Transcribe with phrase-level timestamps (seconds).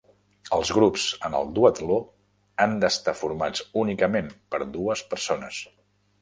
[0.55, 1.97] Els grups en el duatló
[2.65, 5.63] han d'estar formats únicament per dues persones.